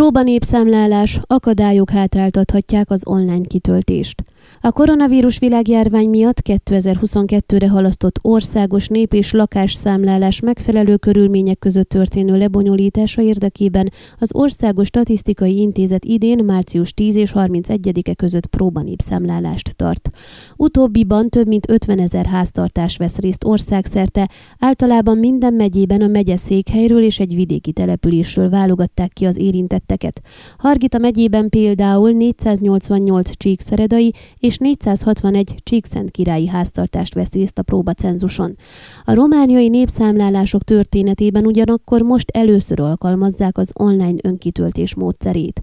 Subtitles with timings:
[0.00, 4.24] Próba népszámlálás, akadályok hátráltathatják az online kitöltést.
[4.60, 13.22] A koronavírus világjárvány miatt 2022-re halasztott országos nép- és lakásszámlálás megfelelő körülmények között történő lebonyolítása
[13.22, 20.10] érdekében az Országos Statisztikai Intézet idén március 10 és 31-e között próbanépszámlálást tart.
[20.56, 27.02] Utóbbiban több mint 50 ezer háztartás vesz részt országszerte, általában minden megyében a megye székhelyről
[27.02, 30.20] és egy vidéki településről válogatták ki az érintetteket.
[30.58, 38.56] Hargita megyében például 488 csíkszeredai és 461 Csíkszent királyi háztartást vesz részt a próbacenzuson.
[39.04, 45.60] A romániai népszámlálások történetében ugyanakkor most először alkalmazzák az online önkitöltés módszerét.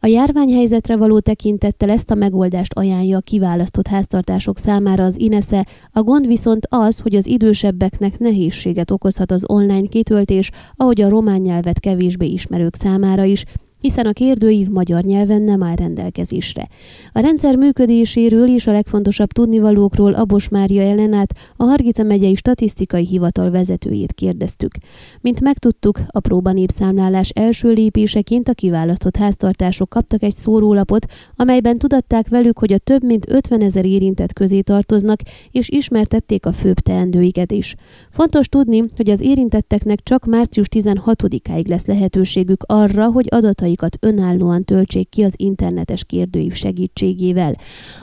[0.00, 6.02] A járványhelyzetre való tekintettel ezt a megoldást ajánlja a kiválasztott háztartások számára az INESZE, a
[6.02, 11.80] gond viszont az, hogy az idősebbeknek nehézséget okozhat az online kitöltés, ahogy a román nyelvet
[11.80, 13.44] kevésbé ismerők számára is,
[13.84, 16.68] hiszen a kérdőív magyar nyelven nem áll rendelkezésre.
[17.12, 23.50] A rendszer működéséről és a legfontosabb tudnivalókról Abos Mária Ellenát, a Hargita megyei statisztikai hivatal
[23.50, 24.72] vezetőjét kérdeztük.
[25.20, 32.58] Mint megtudtuk, a próbanépszámlálás első lépéseként a kiválasztott háztartások kaptak egy szórólapot, amelyben tudatták velük,
[32.58, 37.74] hogy a több mint 50 ezer érintett közé tartoznak, és ismertették a főbb teendőiket is.
[38.10, 44.64] Fontos tudni, hogy az érintetteknek csak március 16-áig lesz lehetőségük arra, hogy adatai adataikat önállóan
[44.64, 47.56] töltsék ki az internetes kérdőív segítségével.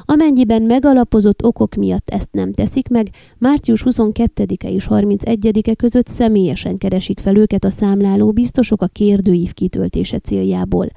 [0.06, 7.20] Amennyiben megalapozott okok miatt ezt nem teszik meg, március 22-e és 31-e között személyesen keresik
[7.20, 10.88] fel őket a számláló biztosok a kérdőív kitöltése céljából.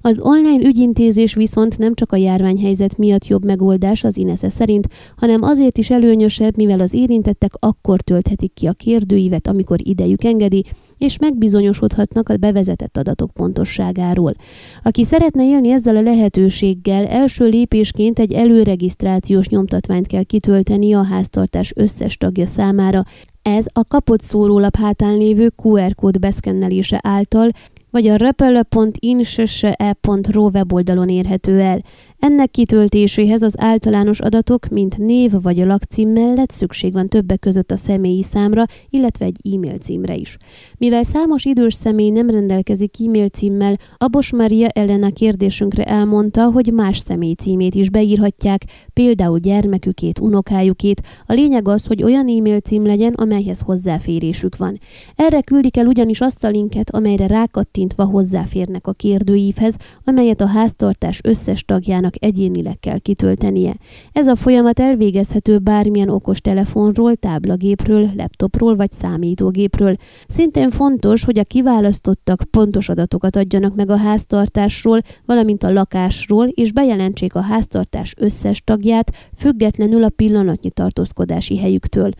[0.00, 5.42] Az online ügyintézés viszont nem csak a járványhelyzet miatt jobb megoldás az INESZE szerint, hanem
[5.42, 10.64] azért is előnyösebb, mivel az érintettek akkor tölthetik ki a kérdőívet, amikor idejük engedi,
[11.02, 14.34] és megbizonyosodhatnak a bevezetett adatok pontosságáról.
[14.82, 21.72] Aki szeretne élni ezzel a lehetőséggel, első lépésként egy előregisztrációs nyomtatványt kell kitölteni a háztartás
[21.76, 23.04] összes tagja számára.
[23.42, 27.50] Ez a kapott szórólap hátán lévő QR kód beszkennelése által
[27.90, 31.82] vagy a repele.insse.ro weboldalon érhető el.
[32.24, 37.70] Ennek kitöltéséhez az általános adatok, mint név vagy a lakcím mellett szükség van többek között
[37.70, 40.36] a személyi számra, illetve egy e-mail címre is.
[40.78, 46.98] Mivel számos idős személy nem rendelkezik e-mail címmel, Abos Maria Elena kérdésünkre elmondta, hogy más
[46.98, 51.02] személy címét is beírhatják, például gyermekükét, unokájukét.
[51.26, 54.78] A lényeg az, hogy olyan e-mail cím legyen, amelyhez hozzáférésük van.
[55.16, 61.20] Erre küldik el ugyanis azt a linket, amelyre rákattintva hozzáférnek a kérdőívhez, amelyet a háztartás
[61.22, 63.76] összes tagjának csak egyénileg kell kitöltenie.
[64.12, 69.96] Ez a folyamat elvégezhető bármilyen okos telefonról, táblagépről, laptopról vagy számítógépről.
[70.26, 76.72] Szintén fontos, hogy a kiválasztottak pontos adatokat adjanak meg a háztartásról, valamint a lakásról, és
[76.72, 82.10] bejelentsék a háztartás összes tagját, függetlenül a pillanatnyi tartózkodási helyüktől.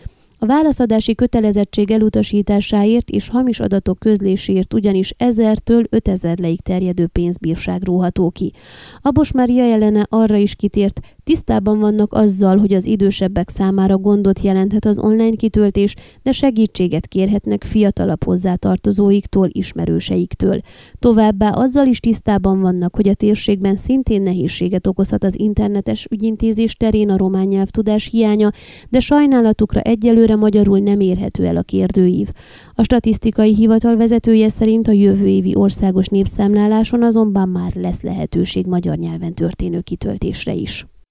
[0.42, 8.30] A válaszadási kötelezettség elutasításáért és hamis adatok közléséért ugyanis 1000-től 5000 leig terjedő pénzbírság róható
[8.30, 8.52] ki.
[9.00, 14.84] Abos Maria Jelene arra is kitért, Tisztában vannak azzal, hogy az idősebbek számára gondot jelenthet
[14.84, 20.60] az online kitöltés, de segítséget kérhetnek fiatalabb hozzátartozóiktól, ismerőseiktől.
[20.98, 27.10] Továbbá azzal is tisztában vannak, hogy a térségben szintén nehézséget okozhat az internetes ügyintézés terén
[27.10, 28.50] a román nyelvtudás hiánya,
[28.88, 32.28] de sajnálatukra egyelőre magyarul nem érhető el a kérdőív.
[32.74, 38.96] A statisztikai hivatal vezetője szerint a jövő évi országos népszámláláson azonban már lesz lehetőség magyar
[38.96, 40.86] nyelven történő kitöltésre is.